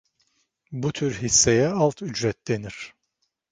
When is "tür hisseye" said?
0.93-1.67